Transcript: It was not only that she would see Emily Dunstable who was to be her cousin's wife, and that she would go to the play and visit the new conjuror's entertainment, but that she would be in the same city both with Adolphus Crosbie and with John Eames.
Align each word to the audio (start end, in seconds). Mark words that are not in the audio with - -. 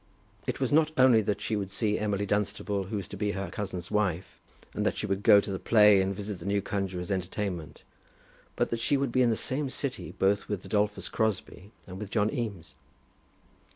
It 0.47 0.59
was 0.59 0.71
not 0.71 0.91
only 0.97 1.21
that 1.21 1.41
she 1.41 1.55
would 1.55 1.69
see 1.69 1.99
Emily 1.99 2.25
Dunstable 2.25 2.85
who 2.85 2.95
was 2.97 3.07
to 3.09 3.15
be 3.15 3.33
her 3.33 3.51
cousin's 3.51 3.91
wife, 3.91 4.39
and 4.73 4.83
that 4.83 4.97
she 4.97 5.05
would 5.05 5.21
go 5.21 5.39
to 5.39 5.51
the 5.51 5.59
play 5.59 6.01
and 6.01 6.15
visit 6.15 6.39
the 6.39 6.45
new 6.47 6.59
conjuror's 6.59 7.11
entertainment, 7.11 7.83
but 8.55 8.71
that 8.71 8.79
she 8.79 8.97
would 8.97 9.11
be 9.11 9.21
in 9.21 9.29
the 9.29 9.35
same 9.35 9.69
city 9.69 10.15
both 10.17 10.47
with 10.49 10.65
Adolphus 10.65 11.07
Crosbie 11.07 11.69
and 11.85 11.99
with 11.99 12.09
John 12.09 12.33
Eames. 12.33 12.73